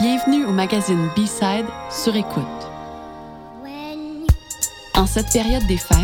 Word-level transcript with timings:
Bienvenue 0.00 0.46
au 0.46 0.52
magazine 0.52 1.10
B-Side 1.14 1.66
sur 1.90 2.16
écoute. 2.16 2.42
En 4.94 5.04
cette 5.04 5.30
période 5.30 5.66
des 5.66 5.76
fêtes, 5.76 5.98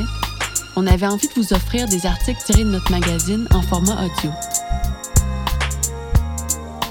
on 0.76 0.86
avait 0.86 1.06
envie 1.06 1.28
de 1.28 1.32
vous 1.32 1.54
offrir 1.54 1.88
des 1.88 2.04
articles 2.04 2.42
tirés 2.44 2.64
de 2.64 2.68
notre 2.68 2.90
magazine 2.90 3.48
en 3.54 3.62
format 3.62 3.94
audio. 3.94 4.30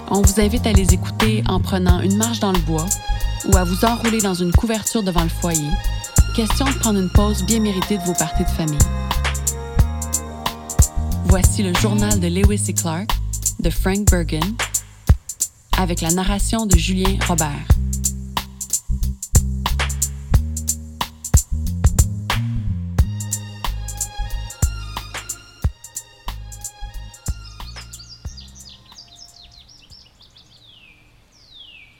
On 0.10 0.24
vous 0.24 0.40
invite 0.40 0.66
à 0.66 0.74
les 0.74 0.96
écouter 0.96 1.44
en 1.48 1.60
prenant 1.60 2.02
une 2.02 2.18
marche 2.18 2.40
dans 2.40 2.54
le 2.54 2.60
bois 2.62 2.88
ou 3.50 3.56
à 3.56 3.64
vous 3.64 3.86
enrouler 3.86 4.22
dans 4.22 4.34
une 4.34 4.52
couverture 4.52 5.04
devant 5.04 5.24
le 5.24 5.30
foyer. 5.30 5.70
Question 6.36 6.66
de 6.66 6.74
prendre 6.80 7.00
une 7.00 7.12
pause 7.12 7.44
bien 7.44 7.60
méritée 7.60 8.00
de 8.00 8.04
vos 8.04 8.16
parties 8.16 8.46
de 8.46 8.50
famille. 8.50 8.80
Voici 11.26 11.62
le 11.62 11.76
journal 11.76 12.20
de 12.20 12.28
Lewis 12.28 12.66
et 12.68 12.74
Clark 12.74 13.12
de 13.60 13.70
Frank 13.70 14.10
Bergen 14.10 14.56
avec 15.78 16.02
la 16.02 16.12
narration 16.12 16.66
de 16.66 16.78
Julien 16.78 17.18
Robert. 17.28 17.68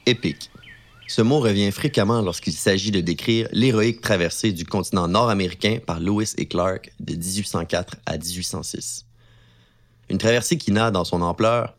Épique. 0.06 0.50
Ce 1.08 1.22
mot 1.22 1.40
revient 1.40 1.70
fréquemment 1.72 2.22
lorsqu'il 2.22 2.52
s'agit 2.52 2.90
de 2.90 3.00
décrire 3.00 3.48
l'héroïque 3.52 4.00
traversée 4.00 4.52
du 4.52 4.64
continent 4.64 5.08
nord-américain 5.08 5.78
par 5.84 6.00
Lewis 6.00 6.32
et 6.38 6.46
Clark 6.46 6.92
de 7.00 7.14
1804 7.14 7.96
à 8.06 8.16
1806. 8.16 9.04
Une 10.08 10.18
traversée 10.18 10.56
qui 10.56 10.72
n'a, 10.72 10.90
dans 10.90 11.04
son 11.04 11.22
ampleur, 11.22 11.75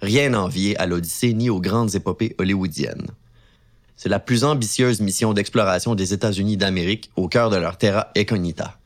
rien 0.00 0.34
à 0.34 0.38
envier 0.38 0.78
à 0.78 0.86
l'Odyssée 0.86 1.34
ni 1.34 1.50
aux 1.50 1.60
grandes 1.60 1.94
épopées 1.94 2.34
hollywoodiennes. 2.38 3.08
C'est 3.96 4.08
la 4.08 4.20
plus 4.20 4.44
ambitieuse 4.44 5.00
mission 5.00 5.32
d'exploration 5.32 5.94
des 5.94 6.14
États-Unis 6.14 6.56
d'Amérique 6.56 7.10
au 7.16 7.28
cœur 7.28 7.50
de 7.50 7.56
leur 7.56 7.78
terra 7.78 8.08
incognita. 8.16 8.78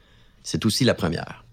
C'est 0.43 0.65
aussi 0.65 0.85
la 0.85 0.95
première. 0.95 1.45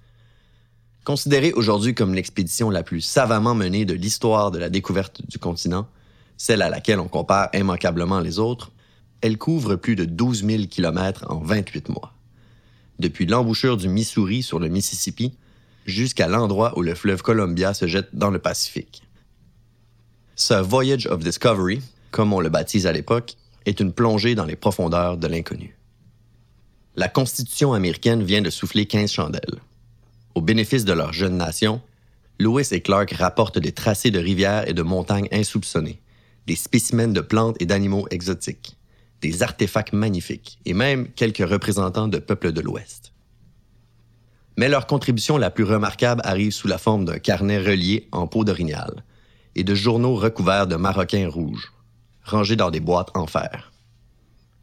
Considérée 1.03 1.53
aujourd'hui 1.53 1.93
comme 1.93 2.13
l'expédition 2.13 2.69
la 2.69 2.83
plus 2.83 3.01
savamment 3.01 3.55
menée 3.55 3.85
de 3.85 3.93
l'histoire 3.93 4.51
de 4.51 4.59
la 4.59 4.69
découverte 4.69 5.21
du 5.27 5.39
continent, 5.39 5.87
celle 6.37 6.61
à 6.61 6.69
laquelle 6.69 6.99
on 6.99 7.07
compare 7.07 7.49
immanquablement 7.53 8.21
les 8.21 8.39
autres, 8.39 8.71
elle 9.21 9.37
couvre 9.37 9.75
plus 9.75 9.95
de 9.95 10.05
12 10.05 10.45
000 10.45 10.63
kilomètres 10.67 11.25
en 11.29 11.39
28 11.39 11.89
mois. 11.89 12.13
Depuis 12.99 13.25
l'embouchure 13.25 13.75
du 13.75 13.89
Missouri 13.89 14.43
sur 14.43 14.59
le 14.59 14.69
Mississippi 14.69 15.33
jusqu'à 15.85 16.27
l'endroit 16.27 16.77
où 16.77 16.81
le 16.81 16.95
fleuve 16.95 17.21
Columbia 17.21 17.73
se 17.73 17.87
jette 17.87 18.09
dans 18.13 18.29
le 18.29 18.39
Pacifique. 18.39 19.03
Ce 20.41 20.53
Voyage 20.53 21.05
of 21.07 21.19
Discovery, 21.19 21.81
comme 22.11 22.31
on 22.31 22.39
le 22.39 22.47
baptise 22.47 22.87
à 22.87 22.93
l'époque, 22.93 23.35
est 23.65 23.81
une 23.81 23.91
plongée 23.91 24.35
dans 24.35 24.45
les 24.45 24.55
profondeurs 24.55 25.17
de 25.17 25.27
l'inconnu. 25.27 25.77
La 26.95 27.09
Constitution 27.09 27.73
américaine 27.73 28.23
vient 28.23 28.41
de 28.41 28.49
souffler 28.49 28.85
15 28.85 29.11
chandelles. 29.11 29.59
Au 30.35 30.41
bénéfice 30.41 30.85
de 30.85 30.93
leur 30.93 31.11
jeune 31.11 31.35
nation, 31.35 31.81
Lewis 32.39 32.69
et 32.71 32.79
Clark 32.79 33.11
rapportent 33.11 33.59
des 33.59 33.73
tracés 33.73 34.11
de 34.11 34.19
rivières 34.19 34.65
et 34.69 34.73
de 34.73 34.81
montagnes 34.81 35.27
insoupçonnés, 35.33 35.99
des 36.47 36.55
spécimens 36.55 37.11
de 37.11 37.19
plantes 37.19 37.57
et 37.59 37.65
d'animaux 37.65 38.07
exotiques, 38.09 38.77
des 39.19 39.43
artefacts 39.43 39.91
magnifiques 39.91 40.59
et 40.65 40.73
même 40.73 41.09
quelques 41.09 41.45
représentants 41.45 42.07
de 42.07 42.17
peuples 42.17 42.53
de 42.53 42.61
l'Ouest. 42.61 43.11
Mais 44.55 44.69
leur 44.69 44.87
contribution 44.87 45.35
la 45.35 45.51
plus 45.51 45.65
remarquable 45.65 46.21
arrive 46.23 46.53
sous 46.53 46.69
la 46.69 46.77
forme 46.77 47.03
d'un 47.03 47.19
carnet 47.19 47.59
relié 47.59 48.07
en 48.13 48.25
peau 48.25 48.45
d'orignal 48.45 49.03
et 49.59 49.63
de 49.65 49.75
journaux 49.75 50.15
recouverts 50.15 50.67
de 50.67 50.77
maroquins 50.77 51.27
rouges, 51.27 51.73
rangés 52.23 52.55
dans 52.55 52.71
des 52.71 52.79
boîtes 52.79 53.09
en 53.13 53.27
fer. 53.27 53.73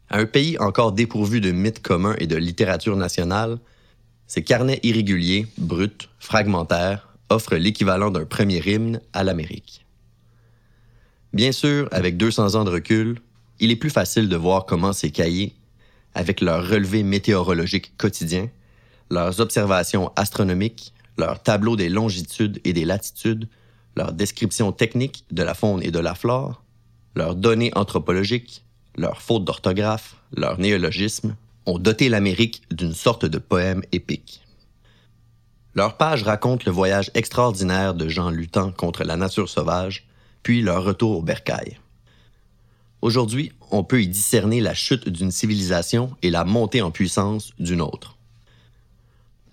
À 0.09 0.17
un 0.17 0.25
pays 0.25 0.57
encore 0.57 0.91
dépourvu 0.91 1.39
de 1.39 1.51
mythes 1.51 1.83
communs 1.83 2.15
et 2.17 2.25
de 2.25 2.35
littérature 2.35 2.95
nationale, 2.95 3.59
ces 4.25 4.43
carnets 4.43 4.79
irréguliers, 4.81 5.45
bruts, 5.59 6.09
fragmentaires, 6.17 7.09
offrent 7.29 7.57
l'équivalent 7.57 8.09
d'un 8.09 8.25
premier 8.25 8.59
hymne 8.65 8.99
à 9.13 9.23
l'Amérique. 9.23 9.85
Bien 11.31 11.51
sûr, 11.51 11.87
avec 11.91 12.17
200 12.17 12.55
ans 12.55 12.63
de 12.63 12.71
recul, 12.71 13.21
il 13.59 13.69
est 13.69 13.75
plus 13.75 13.91
facile 13.91 14.29
de 14.29 14.35
voir 14.35 14.65
comment 14.65 14.93
ces 14.93 15.11
cahiers, 15.11 15.53
avec 16.15 16.41
leurs 16.41 16.67
relevés 16.67 17.03
météorologiques 17.03 17.95
quotidiens, 17.97 18.49
leurs 19.11 19.41
observations 19.41 20.11
astronomiques, 20.15 20.91
leurs 21.19 21.43
tableaux 21.43 21.75
des 21.75 21.89
longitudes 21.89 22.59
et 22.63 22.73
des 22.73 22.85
latitudes, 22.85 23.47
leurs 23.97 24.13
descriptions 24.13 24.71
techniques 24.71 25.25
de 25.31 25.41
la 25.41 25.55
faune 25.55 25.81
et 25.81 25.91
de 25.91 25.99
la 25.99 26.13
flore, 26.13 26.63
leurs 27.15 27.35
données 27.35 27.71
anthropologiques, 27.75 28.63
leurs 28.95 29.21
fautes 29.23 29.43
d'orthographe, 29.43 30.15
leurs 30.35 30.59
néologismes, 30.59 31.35
ont 31.65 31.79
doté 31.79 32.07
l'Amérique 32.07 32.61
d'une 32.71 32.93
sorte 32.93 33.25
de 33.25 33.39
poème 33.39 33.81
épique. 33.91 34.43
Leurs 35.73 35.97
pages 35.97 36.23
racontent 36.23 36.63
le 36.65 36.71
voyage 36.71 37.09
extraordinaire 37.15 37.95
de 37.95 38.07
gens 38.07 38.29
luttant 38.29 38.71
contre 38.71 39.03
la 39.03 39.17
nature 39.17 39.49
sauvage, 39.49 40.07
puis 40.43 40.61
leur 40.61 40.83
retour 40.83 41.17
au 41.17 41.21
bercail. 41.23 41.79
Aujourd'hui, 43.01 43.51
on 43.71 43.83
peut 43.83 44.01
y 44.01 44.07
discerner 44.07 44.61
la 44.61 44.75
chute 44.75 45.09
d'une 45.09 45.31
civilisation 45.31 46.15
et 46.21 46.29
la 46.29 46.45
montée 46.45 46.81
en 46.81 46.91
puissance 46.91 47.51
d'une 47.59 47.81
autre. 47.81 48.17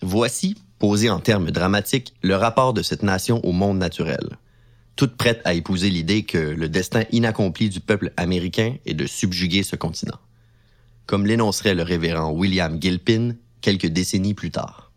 Voici, 0.02 0.56
posé 0.78 1.10
en 1.10 1.20
termes 1.20 1.50
dramatiques, 1.50 2.14
le 2.22 2.36
rapport 2.36 2.74
de 2.74 2.82
cette 2.82 3.02
nation 3.02 3.44
au 3.44 3.52
monde 3.52 3.78
naturel, 3.78 4.38
toute 4.96 5.16
prête 5.16 5.40
à 5.44 5.54
épouser 5.54 5.90
l'idée 5.90 6.22
que 6.22 6.38
le 6.38 6.68
destin 6.68 7.04
inaccompli 7.10 7.68
du 7.68 7.80
peuple 7.80 8.12
américain 8.16 8.76
est 8.86 8.94
de 8.94 9.06
subjuguer 9.06 9.62
ce 9.62 9.76
continent, 9.76 10.18
comme 11.06 11.26
l'énoncerait 11.26 11.74
le 11.74 11.82
révérend 11.82 12.30
William 12.30 12.80
Gilpin 12.80 13.34
quelques 13.60 13.86
décennies 13.86 14.34
plus 14.34 14.50
tard. 14.50 14.92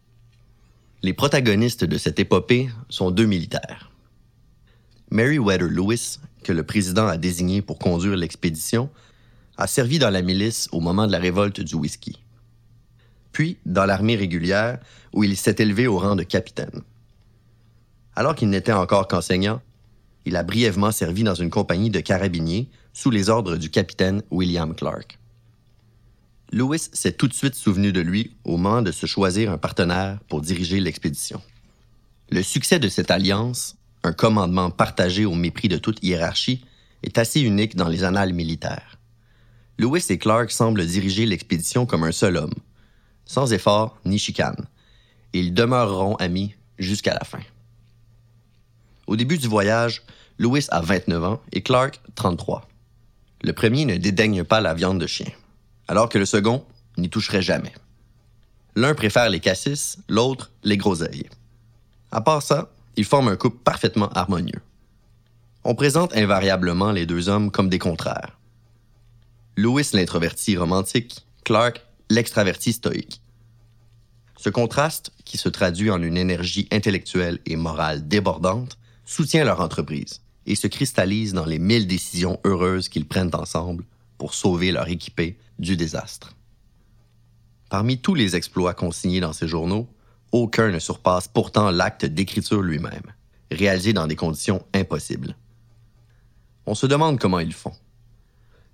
Les 1.03 1.13
protagonistes 1.13 1.83
de 1.83 1.97
cette 1.97 2.19
épopée 2.19 2.69
sont 2.89 3.11
deux 3.11 3.25
militaires. 3.25 3.91
Meriwether 5.09 5.67
Lewis, 5.69 6.19
que 6.43 6.51
le 6.51 6.63
président 6.63 7.07
a 7.07 7.17
désigné 7.17 7.61
pour 7.61 7.79
conduire 7.79 8.15
l'expédition, 8.15 8.89
a 9.57 9.67
servi 9.67 9.99
dans 9.99 10.09
la 10.09 10.21
milice 10.21 10.67
au 10.71 10.79
moment 10.79 11.07
de 11.07 11.11
la 11.11 11.19
révolte 11.19 11.61
du 11.61 11.75
whisky. 11.75 12.19
Puis, 13.31 13.57
dans 13.65 13.85
l'armée 13.85 14.15
régulière, 14.15 14.79
où 15.13 15.23
il 15.23 15.37
s'est 15.37 15.55
élevé 15.59 15.87
au 15.87 15.99
rang 15.99 16.15
de 16.15 16.23
capitaine. 16.23 16.81
Alors 18.15 18.35
qu'il 18.35 18.49
n'était 18.49 18.71
encore 18.71 19.07
qu'enseignant, 19.07 19.61
il 20.25 20.35
a 20.35 20.43
brièvement 20.43 20.91
servi 20.91 21.23
dans 21.23 21.35
une 21.35 21.49
compagnie 21.49 21.89
de 21.89 21.99
carabiniers 21.99 22.69
sous 22.93 23.11
les 23.11 23.29
ordres 23.29 23.57
du 23.57 23.69
capitaine 23.69 24.23
William 24.31 24.73
Clark. 24.75 25.19
Lewis 26.51 26.89
s'est 26.93 27.11
tout 27.11 27.27
de 27.27 27.33
suite 27.33 27.55
souvenu 27.55 27.91
de 27.91 28.01
lui 28.01 28.35
au 28.43 28.57
moment 28.57 28.81
de 28.81 28.91
se 28.91 29.05
choisir 29.05 29.51
un 29.51 29.57
partenaire 29.57 30.19
pour 30.29 30.41
diriger 30.41 30.79
l'expédition. 30.79 31.41
Le 32.29 32.41
succès 32.41 32.79
de 32.79 32.89
cette 32.89 33.11
alliance, 33.11 33.75
un 34.03 34.13
commandement 34.13 34.69
partagé 34.71 35.25
au 35.25 35.35
mépris 35.35 35.67
de 35.67 35.77
toute 35.77 36.03
hiérarchie, 36.03 36.65
est 37.03 37.17
assez 37.17 37.41
unique 37.41 37.75
dans 37.75 37.87
les 37.87 38.03
annales 38.03 38.33
militaires. 38.33 38.97
Lewis 39.77 40.05
et 40.09 40.17
Clark 40.17 40.51
semblent 40.51 40.85
diriger 40.85 41.25
l'expédition 41.25 41.85
comme 41.85 42.03
un 42.03 42.11
seul 42.11 42.37
homme, 42.37 42.53
sans 43.27 43.53
effort 43.53 43.97
ni 44.05 44.17
chicane, 44.17 44.65
ils 45.33 45.53
demeureront 45.53 46.15
amis 46.15 46.55
jusqu'à 46.79 47.13
la 47.13 47.23
fin. 47.23 47.41
Au 49.05 49.15
début 49.15 49.37
du 49.37 49.47
voyage, 49.47 50.01
Lewis 50.39 50.67
a 50.69 50.81
29 50.81 51.23
ans 51.23 51.41
et 51.51 51.61
Clark 51.61 52.01
33. 52.15 52.67
Le 53.43 53.53
premier 53.53 53.85
ne 53.85 53.97
dédaigne 53.97 54.43
pas 54.43 54.61
la 54.61 54.73
viande 54.73 54.99
de 54.99 55.07
chien, 55.07 55.31
alors 55.87 56.09
que 56.09 56.17
le 56.17 56.25
second 56.25 56.65
n'y 56.97 57.09
toucherait 57.09 57.41
jamais. 57.41 57.73
L'un 58.75 58.93
préfère 58.93 59.29
les 59.29 59.39
cassis, 59.39 59.97
l'autre 60.07 60.51
les 60.63 60.77
groseilles. 60.77 61.29
À 62.11 62.21
part 62.21 62.41
ça, 62.41 62.71
ils 62.95 63.05
forment 63.05 63.29
un 63.29 63.35
couple 63.35 63.57
parfaitement 63.63 64.09
harmonieux. 64.09 64.61
On 65.63 65.75
présente 65.75 66.15
invariablement 66.15 66.91
les 66.91 67.05
deux 67.05 67.29
hommes 67.29 67.51
comme 67.51 67.69
des 67.69 67.79
contraires. 67.79 68.37
Lewis 69.55 69.89
l'introverti 69.93 70.57
romantique, 70.57 71.25
Clark 71.43 71.83
l'extraverti 72.09 72.73
stoïque. 72.73 73.21
Ce 74.37 74.49
contraste, 74.49 75.11
qui 75.25 75.37
se 75.37 75.49
traduit 75.49 75.89
en 75.89 76.01
une 76.01 76.15
énergie 76.15 76.67
intellectuelle 76.71 77.39
et 77.45 77.55
morale 77.55 78.07
débordante, 78.07 78.77
soutient 79.03 79.43
leur 79.43 79.61
entreprise 79.61 80.21
et 80.45 80.55
se 80.55 80.67
cristallise 80.67 81.33
dans 81.33 81.45
les 81.45 81.59
mille 81.59 81.87
décisions 81.87 82.39
heureuses 82.45 82.87
qu'ils 82.87 83.07
prennent 83.07 83.33
ensemble 83.33 83.83
pour 84.17 84.33
sauver 84.33 84.71
leur 84.71 84.87
équipée 84.87 85.37
du 85.59 85.75
désastre. 85.75 86.35
Parmi 87.69 87.97
tous 87.97 88.15
les 88.15 88.35
exploits 88.35 88.73
consignés 88.73 89.19
dans 89.19 89.33
ces 89.33 89.47
journaux, 89.47 89.87
aucun 90.31 90.69
ne 90.69 90.79
surpasse 90.79 91.27
pourtant 91.27 91.71
l'acte 91.71 92.05
d'écriture 92.05 92.61
lui-même, 92.61 93.13
réalisé 93.51 93.91
dans 93.91 94.07
des 94.07 94.15
conditions 94.15 94.63
impossibles. 94.73 95.35
On 96.65 96.75
se 96.75 96.85
demande 96.85 97.19
comment 97.19 97.39
ils 97.39 97.53
font. 97.53 97.73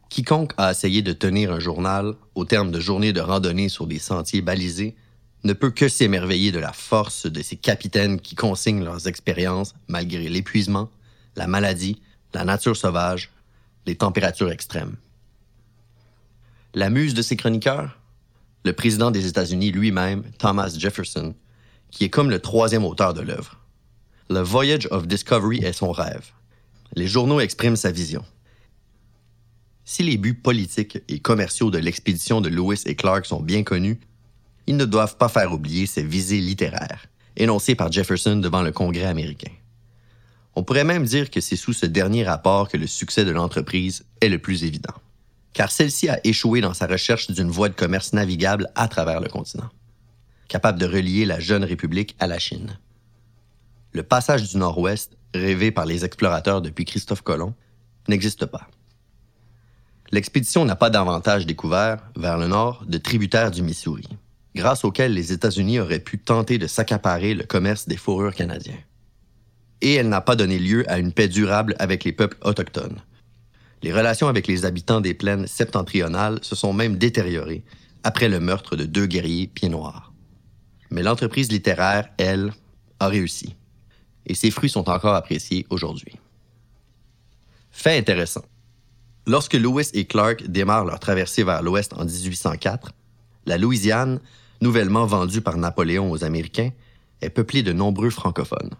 Quiconque 0.09 0.53
a 0.57 0.71
essayé 0.71 1.01
de 1.01 1.13
tenir 1.13 1.51
un 1.51 1.59
journal 1.59 2.13
au 2.35 2.45
terme 2.45 2.71
de 2.71 2.79
journées 2.79 3.13
de 3.13 3.21
randonnée 3.21 3.69
sur 3.69 3.87
des 3.87 3.99
sentiers 3.99 4.41
balisés 4.41 4.95
ne 5.43 5.53
peut 5.53 5.71
que 5.71 5.89
s'émerveiller 5.89 6.51
de 6.51 6.59
la 6.59 6.71
force 6.71 7.25
de 7.25 7.41
ces 7.41 7.57
capitaines 7.57 8.19
qui 8.19 8.35
consignent 8.35 8.83
leurs 8.83 9.07
expériences 9.07 9.75
malgré 9.87 10.29
l'épuisement, 10.29 10.89
la 11.35 11.47
maladie, 11.47 12.01
la 12.33 12.45
nature 12.45 12.77
sauvage, 12.77 13.31
les 13.85 13.95
températures 13.95 14.51
extrêmes. 14.51 14.95
La 16.73 16.89
muse 16.89 17.13
de 17.13 17.21
ces 17.21 17.35
chroniqueurs? 17.35 17.99
Le 18.65 18.73
président 18.73 19.11
des 19.11 19.27
États-Unis 19.27 19.71
lui-même, 19.71 20.23
Thomas 20.39 20.69
Jefferson, 20.69 21.35
qui 21.91 22.05
est 22.05 22.09
comme 22.09 22.29
le 22.29 22.39
troisième 22.39 22.85
auteur 22.85 23.13
de 23.13 23.21
l'œuvre. 23.21 23.59
Le 24.29 24.39
Voyage 24.39 24.87
of 24.89 25.05
Discovery 25.05 25.59
est 25.63 25.73
son 25.73 25.91
rêve. 25.91 26.31
Les 26.95 27.07
journaux 27.07 27.41
expriment 27.41 27.75
sa 27.75 27.91
vision. 27.91 28.23
Si 29.83 30.01
les 30.01 30.17
buts 30.17 30.33
politiques 30.33 30.99
et 31.09 31.19
commerciaux 31.19 31.69
de 31.69 31.77
l'expédition 31.77 32.39
de 32.39 32.47
Lewis 32.47 32.83
et 32.85 32.95
Clark 32.95 33.25
sont 33.25 33.41
bien 33.41 33.63
connus, 33.63 33.99
ils 34.67 34.77
ne 34.77 34.85
doivent 34.85 35.17
pas 35.17 35.29
faire 35.29 35.51
oublier 35.51 35.85
ses 35.85 36.03
visées 36.03 36.39
littéraires, 36.39 37.05
énoncées 37.35 37.75
par 37.75 37.91
Jefferson 37.91 38.37
devant 38.37 38.61
le 38.61 38.71
Congrès 38.71 39.05
américain. 39.05 39.51
On 40.55 40.63
pourrait 40.63 40.83
même 40.83 41.05
dire 41.05 41.31
que 41.31 41.41
c'est 41.41 41.55
sous 41.55 41.73
ce 41.73 41.85
dernier 41.85 42.23
rapport 42.23 42.69
que 42.69 42.77
le 42.77 42.87
succès 42.87 43.25
de 43.25 43.31
l'entreprise 43.31 44.05
est 44.21 44.29
le 44.29 44.37
plus 44.37 44.63
évident, 44.63 44.93
car 45.53 45.71
celle-ci 45.71 46.09
a 46.09 46.19
échoué 46.23 46.61
dans 46.61 46.73
sa 46.73 46.85
recherche 46.85 47.31
d'une 47.31 47.49
voie 47.49 47.69
de 47.69 47.73
commerce 47.73 48.13
navigable 48.13 48.69
à 48.75 48.87
travers 48.87 49.19
le 49.19 49.29
continent, 49.29 49.69
capable 50.47 50.79
de 50.79 50.85
relier 50.85 51.25
la 51.25 51.39
jeune 51.39 51.63
République 51.63 52.15
à 52.19 52.27
la 52.27 52.39
Chine. 52.39 52.77
Le 53.93 54.03
passage 54.03 54.49
du 54.49 54.57
Nord-Ouest, 54.57 55.17
rêvé 55.33 55.71
par 55.71 55.85
les 55.85 56.05
explorateurs 56.05 56.61
depuis 56.61 56.85
Christophe 56.85 57.21
Colomb, 57.21 57.55
n'existe 58.07 58.45
pas. 58.45 58.67
L'expédition 60.11 60.65
n'a 60.65 60.75
pas 60.75 60.91
davantage 60.91 61.47
découvert, 61.47 61.97
vers 62.15 62.37
le 62.37 62.47
nord, 62.47 62.83
de 62.87 62.99
tributaires 62.99 63.49
du 63.49 63.63
Missouri, 63.63 64.07
grâce 64.55 64.85
auxquels 64.85 65.13
les 65.13 65.31
États-Unis 65.31 65.79
auraient 65.79 65.99
pu 65.99 66.19
tenter 66.19 66.57
de 66.57 66.67
s'accaparer 66.67 67.33
le 67.33 67.43
commerce 67.43 67.87
des 67.87 67.97
fourrures 67.97 68.35
canadiens. 68.35 68.77
Et 69.81 69.95
elle 69.95 70.09
n'a 70.09 70.21
pas 70.21 70.35
donné 70.35 70.59
lieu 70.59 70.89
à 70.89 70.99
une 70.99 71.11
paix 71.11 71.27
durable 71.27 71.75
avec 71.79 72.03
les 72.03 72.13
peuples 72.13 72.37
autochtones. 72.41 73.01
Les 73.81 73.91
relations 73.91 74.27
avec 74.27 74.47
les 74.47 74.63
habitants 74.63 75.01
des 75.01 75.13
plaines 75.13 75.47
septentrionales 75.47 76.39
se 76.41 76.55
sont 76.55 76.71
même 76.71 76.97
détériorées 76.97 77.63
après 78.03 78.29
le 78.29 78.39
meurtre 78.39 78.75
de 78.75 78.85
deux 78.85 79.07
guerriers 79.07 79.47
pieds 79.47 79.69
noirs. 79.69 80.13
Mais 80.89 81.03
l'entreprise 81.03 81.51
littéraire, 81.51 82.07
elle, 82.17 82.53
a 82.99 83.07
réussi. 83.07 83.55
Et 84.25 84.35
ses 84.35 84.51
fruits 84.51 84.69
sont 84.69 84.89
encore 84.89 85.15
appréciés 85.15 85.65
aujourd'hui. 85.69 86.17
Fait 87.71 87.97
intéressant. 87.97 88.43
Lorsque 89.25 89.53
Lewis 89.53 89.89
et 89.93 90.05
Clark 90.05 90.47
démarrent 90.47 90.85
leur 90.85 90.99
traversée 90.99 91.43
vers 91.43 91.63
l'ouest 91.63 91.93
en 91.93 92.05
1804, 92.05 92.91
la 93.45 93.57
Louisiane, 93.57 94.19
nouvellement 94.63 95.05
vendue 95.05 95.41
par 95.41 95.57
Napoléon 95.57 96.09
aux 96.09 96.23
Américains, 96.23 96.71
est 97.21 97.29
peuplée 97.29 97.63
de 97.63 97.73
nombreux 97.73 98.09
francophones. 98.09 98.71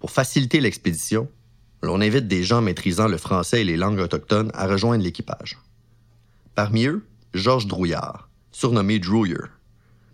Pour 0.00 0.10
faciliter 0.10 0.60
l'expédition, 0.60 1.28
l'on 1.82 2.00
invite 2.00 2.26
des 2.26 2.42
gens 2.42 2.60
maîtrisant 2.60 3.06
le 3.06 3.16
français 3.16 3.62
et 3.62 3.64
les 3.64 3.76
langues 3.76 4.00
autochtones 4.00 4.50
à 4.54 4.66
rejoindre 4.66 5.04
l'équipage. 5.04 5.56
Parmi 6.54 6.86
eux, 6.86 7.06
Georges 7.32 7.68
Drouillard, 7.68 8.28
surnommé 8.50 8.98
Drouiller, 8.98 9.46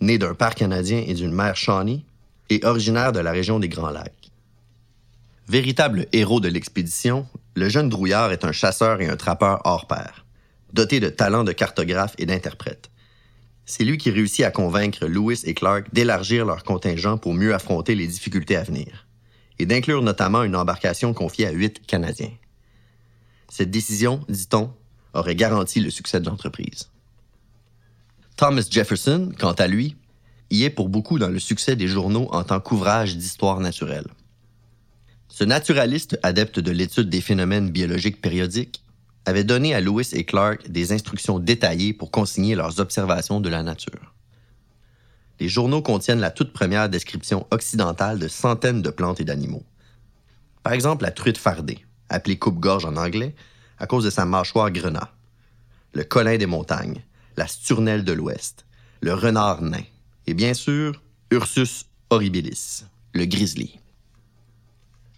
né 0.00 0.18
d'un 0.18 0.34
père 0.34 0.54
canadien 0.54 1.02
et 1.06 1.14
d'une 1.14 1.32
mère 1.32 1.56
Shawnee, 1.56 2.04
et 2.50 2.64
originaire 2.64 3.12
de 3.12 3.20
la 3.20 3.32
région 3.32 3.58
des 3.58 3.70
Grands 3.70 3.90
Lacs. 3.90 4.30
Véritable 5.48 6.06
héros 6.12 6.40
de 6.40 6.48
l'expédition, 6.48 7.26
le 7.54 7.70
jeune 7.70 7.88
Drouillard 7.88 8.32
est 8.32 8.44
un 8.44 8.52
chasseur 8.52 9.00
et 9.00 9.08
un 9.08 9.16
trappeur 9.16 9.62
hors 9.64 9.86
pair, 9.86 10.26
doté 10.74 11.00
de 11.00 11.08
talents 11.08 11.44
de 11.44 11.52
cartographe 11.52 12.14
et 12.18 12.26
d'interprète. 12.26 12.90
C'est 13.66 13.84
lui 13.84 13.96
qui 13.96 14.10
réussit 14.10 14.44
à 14.44 14.50
convaincre 14.50 15.06
Lewis 15.06 15.42
et 15.44 15.54
Clark 15.54 15.92
d'élargir 15.92 16.44
leur 16.44 16.64
contingent 16.64 17.18
pour 17.18 17.34
mieux 17.34 17.54
affronter 17.54 17.94
les 17.94 18.06
difficultés 18.06 18.56
à 18.56 18.62
venir, 18.62 19.06
et 19.58 19.66
d'inclure 19.66 20.02
notamment 20.02 20.42
une 20.42 20.56
embarcation 20.56 21.14
confiée 21.14 21.46
à 21.46 21.50
huit 21.50 21.84
Canadiens. 21.86 22.32
Cette 23.48 23.70
décision, 23.70 24.24
dit-on, 24.28 24.70
aurait 25.14 25.36
garanti 25.36 25.80
le 25.80 25.90
succès 25.90 26.20
de 26.20 26.26
l'entreprise. 26.26 26.90
Thomas 28.36 28.66
Jefferson, 28.68 29.32
quant 29.38 29.52
à 29.52 29.66
lui, 29.66 29.96
y 30.50 30.64
est 30.64 30.70
pour 30.70 30.88
beaucoup 30.88 31.18
dans 31.18 31.28
le 31.28 31.38
succès 31.38 31.76
des 31.76 31.88
journaux 31.88 32.28
en 32.32 32.44
tant 32.44 32.60
qu'ouvrage 32.60 33.16
d'histoire 33.16 33.60
naturelle. 33.60 34.08
Ce 35.28 35.44
naturaliste 35.44 36.18
adepte 36.22 36.60
de 36.60 36.70
l'étude 36.70 37.08
des 37.08 37.20
phénomènes 37.20 37.70
biologiques 37.70 38.20
périodiques 38.20 38.83
avait 39.26 39.44
donné 39.44 39.74
à 39.74 39.80
Lewis 39.80 40.10
et 40.12 40.24
Clark 40.24 40.68
des 40.68 40.92
instructions 40.92 41.38
détaillées 41.38 41.92
pour 41.92 42.10
consigner 42.10 42.54
leurs 42.54 42.80
observations 42.80 43.40
de 43.40 43.48
la 43.48 43.62
nature. 43.62 44.14
Les 45.40 45.48
journaux 45.48 45.82
contiennent 45.82 46.20
la 46.20 46.30
toute 46.30 46.52
première 46.52 46.88
description 46.88 47.46
occidentale 47.50 48.18
de 48.18 48.28
centaines 48.28 48.82
de 48.82 48.90
plantes 48.90 49.20
et 49.20 49.24
d'animaux. 49.24 49.64
Par 50.62 50.72
exemple, 50.72 51.04
la 51.04 51.10
truite 51.10 51.38
fardée, 51.38 51.84
appelée 52.08 52.38
coupe-gorge 52.38 52.84
en 52.84 52.96
anglais, 52.96 53.34
à 53.78 53.86
cause 53.86 54.04
de 54.04 54.10
sa 54.10 54.24
mâchoire 54.24 54.70
grenat, 54.70 55.12
le 55.92 56.04
colin 56.04 56.36
des 56.36 56.46
montagnes, 56.46 57.02
la 57.36 57.46
sturnelle 57.46 58.04
de 58.04 58.12
l'Ouest, 58.12 58.64
le 59.00 59.14
renard 59.14 59.62
nain, 59.62 59.82
et 60.26 60.34
bien 60.34 60.54
sûr, 60.54 61.02
Ursus 61.30 61.86
horribilis, 62.10 62.84
le 63.12 63.24
grizzly. 63.24 63.80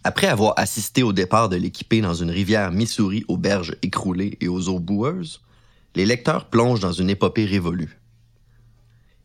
Après 0.07 0.27
avoir 0.27 0.53
assisté 0.55 1.03
au 1.03 1.11
départ 1.11 1.49
de 1.49 1.57
l'équipée 1.57 1.99
dans 1.99 2.13
une 2.13 2.31
rivière 2.31 2.71
Missouri 2.71 3.25
aux 3.27 3.35
berges 3.35 3.75
écroulées 3.81 4.37
et 4.39 4.47
aux 4.47 4.69
eaux 4.69 4.79
boueuses, 4.79 5.41
les 5.95 6.05
lecteurs 6.05 6.45
plongent 6.45 6.79
dans 6.79 6.93
une 6.93 7.09
épopée 7.09 7.43
révolue. 7.43 7.99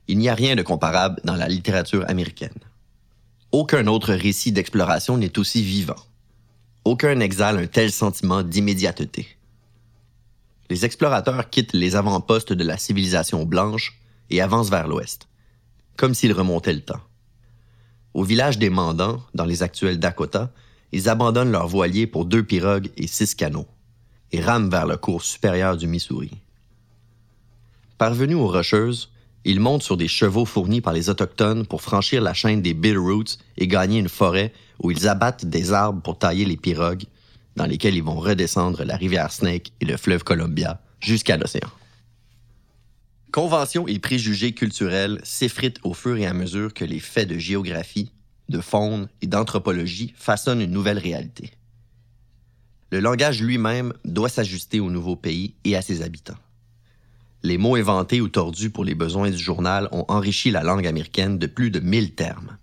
Il 0.09 0.19
n'y 0.19 0.29
a 0.29 0.35
rien 0.35 0.57
de 0.57 0.63
comparable 0.63 1.21
dans 1.23 1.37
la 1.37 1.47
littérature 1.47 2.05
américaine. 2.11 2.59
Aucun 3.53 3.87
autre 3.87 4.13
récit 4.13 4.51
d'exploration 4.51 5.17
n'est 5.17 5.39
aussi 5.39 5.63
vivant. 5.63 6.03
Aucun 6.85 7.15
n'exhale 7.15 7.59
un 7.59 7.69
tel 7.69 7.93
sentiment 7.93 8.43
d'immédiateté. 8.43 9.29
Les 10.69 10.85
explorateurs 10.85 11.49
quittent 11.49 11.75
les 11.75 11.95
avant-postes 11.95 12.53
de 12.53 12.65
la 12.65 12.77
civilisation 12.77 13.45
blanche 13.45 14.01
et 14.31 14.41
avancent 14.41 14.71
vers 14.71 14.89
l'ouest, 14.89 15.29
comme 15.97 16.13
s'ils 16.13 16.33
remontaient 16.33 16.73
le 16.73 16.81
temps. 16.81 17.03
Au 18.15 18.25
village 18.25 18.59
des 18.59 18.69
Mandants, 18.69 19.23
dans 19.33 19.45
les 19.45 19.63
actuels 19.63 20.01
Dakota, 20.01 20.51
ils 20.93 21.09
abandonnent 21.09 21.51
leurs 21.51 21.69
voiliers 21.69 22.07
pour 22.07 22.25
deux 22.25 22.43
pirogues 22.43 22.91
et 22.97 23.07
six 23.07 23.35
canots 23.35 23.67
et 24.31 24.41
rament 24.41 24.71
vers 24.71 24.87
le 24.87 24.97
cours 24.97 25.23
supérieur 25.23 25.77
du 25.77 25.87
Missouri. 25.87 26.31
Parvenus 27.99 28.37
aux 28.37 28.49
Rocheuses, 28.49 29.11
ils 29.45 29.61
montent 29.61 29.83
sur 29.83 29.97
des 29.97 30.09
chevaux 30.09 30.45
fournis 30.45 30.81
par 30.81 30.93
les 30.93 31.11
Autochtones 31.11 31.67
pour 31.67 31.83
franchir 31.83 32.23
la 32.23 32.35
chaîne 32.35 32.63
des 32.63 32.75
Bitterroots 32.75 33.39
et 33.59 33.67
gagner 33.67 33.99
une 33.99 34.09
forêt 34.09 34.53
où 34.83 34.91
ils 34.91 35.09
abattent 35.09 35.45
des 35.45 35.73
arbres 35.73 36.03
pour 36.03 36.19
tailler 36.19 36.45
les 36.45 36.57
pirogues, 36.57 37.05
dans 37.57 37.67
lesquelles 37.67 37.97
ils 37.97 38.03
vont 38.03 38.19
redescendre 38.19 38.85
la 38.85 38.97
rivière 38.97 39.33
Snake 39.33 39.73
et 39.81 39.85
le 39.85 39.97
fleuve 39.97 40.25
Columbia 40.25 40.81
jusqu'à 41.01 41.37
l'océan. 41.37 41.69
Conventions 43.33 43.89
et 43.89 43.99
préjugés 43.99 44.53
culturels 44.53 45.21
s'effritent 45.25 45.81
au 45.83 45.95
fur 45.95 46.17
et 46.17 46.27
à 46.27 46.35
mesure 46.35 46.73
que 46.73 46.85
les 46.85 47.01
faits 47.01 47.29
de 47.29 47.39
géographie, 47.39 48.13
de 48.49 48.61
faune 48.61 49.09
et 49.21 49.27
d'anthropologie 49.27 50.15
façonnent 50.17 50.61
une 50.61 50.71
nouvelle 50.71 50.99
réalité. 50.99 51.53
Le 52.91 53.01
langage 53.01 53.43
lui-même 53.43 53.95
doit 54.05 54.29
s'ajuster 54.29 54.79
au 54.81 54.91
nouveau 54.91 55.17
pays 55.17 55.55
et 55.65 55.77
à 55.77 55.83
ses 55.83 56.03
habitants. 56.03 56.37
Les 57.43 57.59
mots 57.59 57.75
inventés 57.75 58.21
ou 58.21 58.29
tordus 58.29 58.71
pour 58.71 58.85
les 58.85 58.95
besoins 58.95 59.31
du 59.31 59.39
journal 59.39 59.89
ont 59.91 60.05
enrichi 60.09 60.51
la 60.51 60.63
langue 60.63 60.87
américaine 60.87 61.39
de 61.39 61.47
plus 61.47 61.71
de 61.71 61.81
mille 61.81 62.15
termes. 62.15 62.57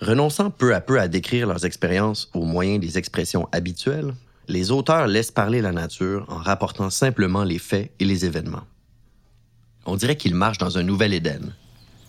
Renonçant 0.00 0.50
peu 0.50 0.74
à 0.74 0.80
peu 0.80 1.00
à 1.00 1.08
décrire 1.08 1.48
leurs 1.48 1.64
expériences 1.64 2.30
au 2.34 2.44
moyen 2.44 2.78
des 2.78 2.98
expressions 2.98 3.48
habituelles, 3.50 4.14
les 4.46 4.70
auteurs 4.70 5.08
laissent 5.08 5.32
parler 5.32 5.60
la 5.60 5.72
nature 5.72 6.24
en 6.28 6.36
rapportant 6.36 6.90
simplement 6.90 7.42
les 7.42 7.58
faits 7.58 7.92
et 7.98 8.04
les 8.04 8.24
événements. 8.24 8.66
On 9.86 9.96
dirait 9.96 10.16
qu'ils 10.16 10.34
marchent 10.34 10.58
dans 10.58 10.78
un 10.78 10.82
nouvel 10.82 11.14
Éden, 11.14 11.54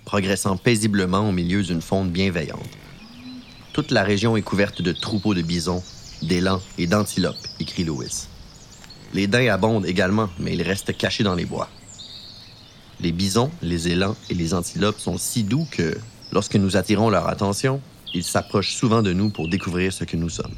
progressant 0.09 0.57
paisiblement 0.57 1.29
au 1.29 1.31
milieu 1.31 1.61
d'une 1.61 1.83
faune 1.83 2.09
bienveillante. 2.09 2.67
Toute 3.73 3.91
la 3.91 4.03
région 4.03 4.35
est 4.35 4.41
couverte 4.41 4.81
de 4.81 4.91
troupeaux 4.91 5.35
de 5.35 5.43
bisons, 5.43 5.83
d'élans 6.23 6.63
et 6.79 6.87
d'antilopes, 6.87 7.37
écrit 7.59 7.83
Lewis. 7.83 8.25
Les 9.13 9.27
daims 9.27 9.51
abondent 9.51 9.85
également, 9.85 10.27
mais 10.39 10.55
ils 10.55 10.63
restent 10.63 10.97
cachés 10.97 11.23
dans 11.23 11.35
les 11.35 11.45
bois. 11.45 11.69
Les 12.99 13.11
bisons, 13.11 13.51
les 13.61 13.89
élans 13.89 14.15
et 14.31 14.33
les 14.33 14.55
antilopes 14.55 14.97
sont 14.97 15.19
si 15.19 15.43
doux 15.43 15.67
que, 15.69 15.95
lorsque 16.31 16.55
nous 16.55 16.75
attirons 16.75 17.11
leur 17.11 17.27
attention, 17.27 17.79
ils 18.15 18.23
s'approchent 18.23 18.73
souvent 18.73 19.03
de 19.03 19.13
nous 19.13 19.29
pour 19.29 19.47
découvrir 19.47 19.93
ce 19.93 20.05
que 20.05 20.17
nous 20.17 20.29
sommes. 20.29 20.55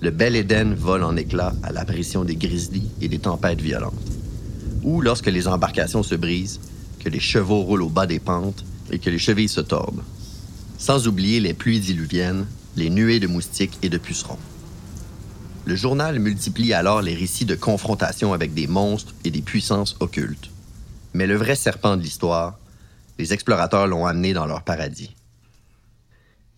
Le 0.00 0.10
bel 0.10 0.34
Éden 0.34 0.74
vole 0.74 1.02
en 1.02 1.14
éclats 1.16 1.52
à 1.62 1.72
l'apparition 1.72 2.24
des 2.24 2.36
grizzlies 2.36 2.90
et 3.02 3.08
des 3.08 3.18
tempêtes 3.18 3.60
violentes. 3.60 4.12
Ou 4.82 5.02
lorsque 5.02 5.26
les 5.26 5.46
embarcations 5.46 6.02
se 6.02 6.14
brisent, 6.14 6.58
que 7.02 7.08
les 7.08 7.20
chevaux 7.20 7.62
roulent 7.62 7.82
au 7.82 7.88
bas 7.88 8.06
des 8.06 8.20
pentes 8.20 8.64
et 8.90 8.98
que 8.98 9.10
les 9.10 9.18
chevilles 9.18 9.48
se 9.48 9.60
tordent. 9.60 10.02
Sans 10.78 11.08
oublier 11.08 11.40
les 11.40 11.54
pluies 11.54 11.80
diluviennes, 11.80 12.46
les 12.76 12.90
nuées 12.90 13.20
de 13.20 13.26
moustiques 13.26 13.78
et 13.82 13.88
de 13.88 13.98
pucerons. 13.98 14.38
Le 15.64 15.76
journal 15.76 16.18
multiplie 16.18 16.72
alors 16.72 17.02
les 17.02 17.14
récits 17.14 17.44
de 17.44 17.54
confrontations 17.54 18.32
avec 18.32 18.52
des 18.54 18.66
monstres 18.66 19.14
et 19.24 19.30
des 19.30 19.42
puissances 19.42 19.96
occultes. 20.00 20.50
Mais 21.14 21.26
le 21.26 21.36
vrai 21.36 21.54
serpent 21.54 21.96
de 21.96 22.02
l'histoire, 22.02 22.58
les 23.18 23.32
explorateurs 23.32 23.86
l'ont 23.86 24.06
amené 24.06 24.32
dans 24.32 24.46
leur 24.46 24.62
paradis. 24.62 25.14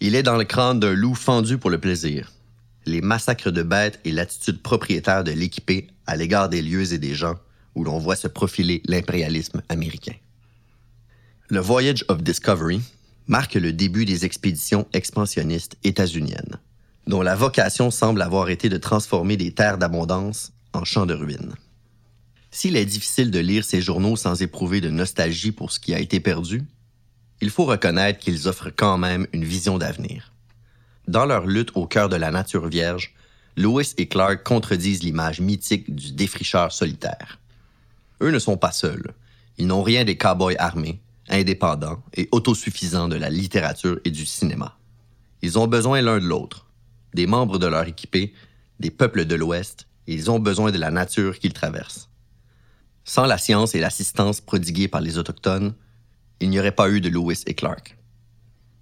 Il 0.00 0.14
est 0.14 0.22
dans 0.22 0.36
le 0.36 0.44
crâne 0.44 0.80
d'un 0.80 0.94
loup 0.94 1.14
fendu 1.14 1.58
pour 1.58 1.70
le 1.70 1.78
plaisir, 1.78 2.32
les 2.86 3.00
massacres 3.00 3.50
de 3.50 3.62
bêtes 3.62 4.00
et 4.04 4.12
l'attitude 4.12 4.62
propriétaire 4.62 5.24
de 5.24 5.32
l'équipé 5.32 5.88
à 6.06 6.16
l'égard 6.16 6.48
des 6.48 6.62
lieux 6.62 6.92
et 6.92 6.98
des 6.98 7.14
gens 7.14 7.36
où 7.74 7.84
l'on 7.84 7.98
voit 7.98 8.16
se 8.16 8.28
profiler 8.28 8.82
l'impérialisme 8.86 9.62
américain. 9.68 10.14
Le 11.50 11.60
Voyage 11.60 12.06
of 12.08 12.22
Discovery 12.22 12.80
marque 13.26 13.54
le 13.54 13.70
début 13.74 14.06
des 14.06 14.24
expéditions 14.24 14.86
expansionnistes 14.94 15.76
états-uniennes, 15.84 16.58
dont 17.06 17.20
la 17.20 17.34
vocation 17.34 17.90
semble 17.90 18.22
avoir 18.22 18.48
été 18.48 18.70
de 18.70 18.78
transformer 18.78 19.36
des 19.36 19.52
terres 19.52 19.76
d'abondance 19.76 20.54
en 20.72 20.84
champs 20.84 21.04
de 21.04 21.12
ruines. 21.12 21.52
S'il 22.50 22.76
est 22.76 22.86
difficile 22.86 23.30
de 23.30 23.40
lire 23.40 23.62
ces 23.62 23.82
journaux 23.82 24.16
sans 24.16 24.40
éprouver 24.40 24.80
de 24.80 24.88
nostalgie 24.88 25.52
pour 25.52 25.70
ce 25.70 25.78
qui 25.78 25.92
a 25.92 25.98
été 25.98 26.18
perdu, 26.18 26.62
il 27.42 27.50
faut 27.50 27.66
reconnaître 27.66 28.20
qu'ils 28.20 28.48
offrent 28.48 28.70
quand 28.74 28.96
même 28.96 29.26
une 29.34 29.44
vision 29.44 29.76
d'avenir. 29.76 30.32
Dans 31.08 31.26
leur 31.26 31.46
lutte 31.46 31.72
au 31.74 31.86
cœur 31.86 32.08
de 32.08 32.16
la 32.16 32.30
nature 32.30 32.68
vierge, 32.68 33.12
Lewis 33.58 33.92
et 33.98 34.08
Clark 34.08 34.42
contredisent 34.44 35.02
l'image 35.02 35.42
mythique 35.42 35.94
du 35.94 36.12
défricheur 36.12 36.72
solitaire. 36.72 37.38
Eux 38.22 38.30
ne 38.30 38.38
sont 38.38 38.56
pas 38.56 38.72
seuls. 38.72 39.12
Ils 39.58 39.66
n'ont 39.66 39.82
rien 39.82 40.04
des 40.04 40.16
cow-boys 40.16 40.56
armés, 40.58 41.00
indépendants 41.28 42.02
et 42.14 42.28
autosuffisants 42.32 43.08
de 43.08 43.16
la 43.16 43.30
littérature 43.30 43.98
et 44.04 44.10
du 44.10 44.26
cinéma. 44.26 44.78
Ils 45.42 45.58
ont 45.58 45.66
besoin 45.66 46.00
l'un 46.00 46.18
de 46.18 46.24
l'autre, 46.24 46.66
des 47.14 47.26
membres 47.26 47.58
de 47.58 47.66
leur 47.66 47.86
équipée, 47.86 48.32
des 48.80 48.90
peuples 48.90 49.24
de 49.24 49.34
l'Ouest, 49.34 49.86
et 50.06 50.14
ils 50.14 50.30
ont 50.30 50.38
besoin 50.38 50.70
de 50.70 50.78
la 50.78 50.90
nature 50.90 51.38
qu'ils 51.38 51.52
traversent. 51.52 52.08
Sans 53.04 53.26
la 53.26 53.38
science 53.38 53.74
et 53.74 53.80
l'assistance 53.80 54.40
prodiguées 54.40 54.88
par 54.88 55.00
les 55.00 55.18
Autochtones, 55.18 55.74
il 56.40 56.50
n'y 56.50 56.58
aurait 56.58 56.72
pas 56.72 56.90
eu 56.90 57.00
de 57.00 57.08
Lewis 57.08 57.42
et 57.46 57.54
Clark. 57.54 57.96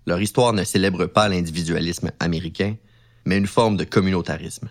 Leur 0.07 0.21
histoire 0.21 0.53
ne 0.53 0.65
célèbre 0.65 1.07
pas 1.07 1.29
l'individualisme 1.29 2.11
américain, 2.19 2.77
mais 3.25 3.39
une 3.39 3.47
forme 3.47 3.77
de 3.77 3.85
communautarisme. 3.85 4.69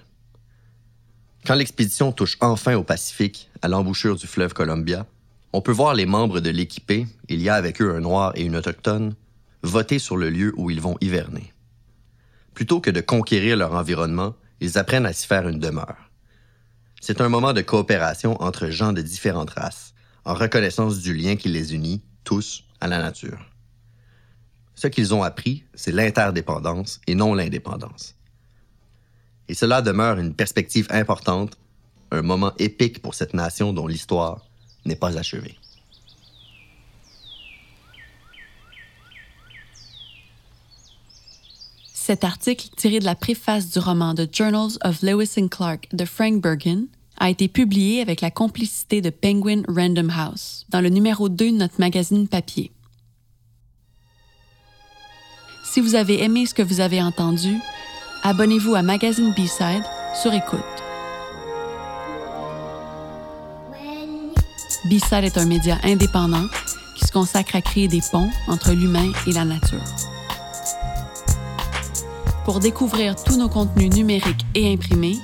Quand 1.45 1.55
l'expédition 1.55 2.11
touche 2.11 2.37
enfin 2.41 2.75
au 2.75 2.83
Pacifique, 2.83 3.49
à 3.61 3.67
l'embouchure 3.67 4.15
du 4.15 4.27
fleuve 4.27 4.53
Columbia, 4.53 5.05
on 5.53 5.61
peut 5.61 5.71
voir 5.71 5.93
les 5.93 6.05
membres 6.05 6.39
de 6.39 6.49
l'équipée, 6.49 7.07
il 7.27 7.41
y 7.41 7.49
a 7.49 7.55
avec 7.55 7.81
eux 7.81 7.95
un 7.95 7.99
noir 7.99 8.31
et 8.35 8.43
une 8.43 8.55
autochtone, 8.55 9.15
voter 9.63 9.99
sur 9.99 10.15
le 10.15 10.29
lieu 10.29 10.53
où 10.55 10.69
ils 10.69 10.81
vont 10.81 10.97
hiverner. 11.01 11.53
Plutôt 12.53 12.79
que 12.79 12.89
de 12.89 13.01
conquérir 13.01 13.57
leur 13.57 13.73
environnement, 13.73 14.35
ils 14.59 14.77
apprennent 14.77 15.05
à 15.05 15.13
s'y 15.13 15.27
faire 15.27 15.47
une 15.47 15.59
demeure. 15.59 16.09
C'est 17.01 17.19
un 17.19 17.29
moment 17.29 17.53
de 17.53 17.61
coopération 17.61 18.41
entre 18.41 18.69
gens 18.69 18.93
de 18.93 19.01
différentes 19.01 19.49
races, 19.51 19.93
en 20.23 20.33
reconnaissance 20.33 20.99
du 20.99 21.13
lien 21.13 21.35
qui 21.35 21.49
les 21.49 21.73
unit, 21.73 22.01
tous, 22.23 22.63
à 22.79 22.87
la 22.87 22.99
nature. 22.99 23.39
Ce 24.75 24.87
qu'ils 24.87 25.13
ont 25.13 25.23
appris, 25.23 25.65
c'est 25.73 25.91
l'interdépendance 25.91 27.01
et 27.07 27.15
non 27.15 27.33
l'indépendance. 27.33 28.15
Et 29.47 29.53
cela 29.53 29.81
demeure 29.81 30.17
une 30.17 30.33
perspective 30.33 30.87
importante, 30.91 31.57
un 32.11 32.21
moment 32.21 32.53
épique 32.57 33.01
pour 33.01 33.15
cette 33.15 33.33
nation 33.33 33.73
dont 33.73 33.87
l'histoire 33.87 34.50
n'est 34.85 34.95
pas 34.95 35.17
achevée. 35.17 35.57
Cet 41.93 42.23
article, 42.23 42.67
tiré 42.75 42.99
de 42.99 43.05
la 43.05 43.15
préface 43.15 43.69
du 43.69 43.79
roman 43.79 44.15
The 44.15 44.27
Journals 44.35 44.77
of 44.83 45.01
Lewis 45.01 45.33
and 45.37 45.49
Clark 45.49 45.87
de 45.93 46.03
Frank 46.03 46.41
Bergen, 46.41 46.87
a 47.17 47.29
été 47.29 47.47
publié 47.47 48.01
avec 48.01 48.21
la 48.21 48.31
complicité 48.31 48.99
de 49.01 49.11
Penguin 49.11 49.61
Random 49.67 50.09
House 50.09 50.65
dans 50.69 50.81
le 50.81 50.89
numéro 50.89 51.29
2 51.29 51.51
de 51.51 51.57
notre 51.57 51.79
magazine 51.79 52.27
papier. 52.27 52.71
Si 55.63 55.79
vous 55.79 55.95
avez 55.95 56.23
aimé 56.23 56.47
ce 56.47 56.55
que 56.55 56.63
vous 56.63 56.81
avez 56.81 57.01
entendu, 57.01 57.55
abonnez-vous 58.23 58.73
à 58.73 58.81
Magazine 58.81 59.31
B-Side 59.37 59.83
sur 60.21 60.33
écoute. 60.33 60.80
B-Side 64.85 65.23
est 65.23 65.37
un 65.37 65.45
média 65.45 65.77
indépendant 65.83 66.47
qui 66.95 67.05
se 67.05 67.11
consacre 67.11 67.55
à 67.55 67.61
créer 67.61 67.87
des 67.87 68.01
ponts 68.11 68.29
entre 68.47 68.71
l'humain 68.71 69.11
et 69.27 69.31
la 69.31 69.45
nature. 69.45 69.83
Pour 72.45 72.59
découvrir 72.59 73.15
tous 73.15 73.37
nos 73.37 73.49
contenus 73.49 73.93
numériques 73.93 74.45
et 74.55 74.73
imprimés, 74.73 75.17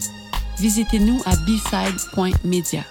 visitez-nous 0.60 1.22
à 1.26 1.36
bside.media. 1.36 2.84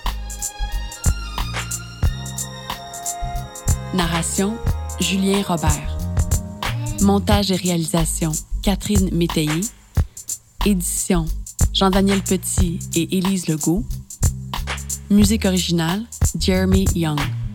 Narration 3.95 4.57
Julien 5.01 5.43
Robert. 5.47 5.97
Montage 7.01 7.51
et 7.53 7.57
réalisation, 7.57 8.33
Catherine 8.63 9.09
Métayer. 9.15 9.61
Édition, 10.65 11.27
Jean-Daniel 11.73 12.23
Petit 12.23 12.81
et 12.95 13.19
Élise 13.19 13.47
Legault. 13.47 13.85
Musique 15.09 15.45
originale, 15.45 16.05
Jeremy 16.39 16.85
Young. 16.95 17.46